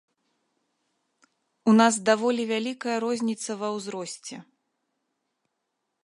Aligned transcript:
У 1.71 1.73
нас 1.81 1.93
даволі 2.09 2.43
вялікая 2.53 2.95
розніца 3.05 3.51
ва 3.61 3.69
ўзросце. 3.75 4.35